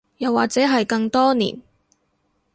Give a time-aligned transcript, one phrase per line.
[0.17, 1.61] 又或者係更多年